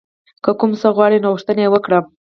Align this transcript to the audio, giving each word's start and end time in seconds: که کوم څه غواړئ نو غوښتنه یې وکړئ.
که 0.43 0.51
کوم 0.59 0.71
څه 0.81 0.87
غواړئ 0.95 1.17
نو 1.21 1.29
غوښتنه 1.35 1.61
یې 1.63 1.69
وکړئ. 1.71 2.01